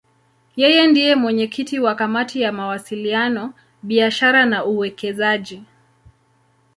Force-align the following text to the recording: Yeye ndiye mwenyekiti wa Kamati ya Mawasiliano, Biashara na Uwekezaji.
Yeye 0.61 0.83
ndiye 0.87 1.15
mwenyekiti 1.15 1.79
wa 1.79 1.95
Kamati 1.95 2.41
ya 2.41 2.51
Mawasiliano, 2.51 3.53
Biashara 3.83 4.45
na 4.45 4.65
Uwekezaji. 4.65 5.63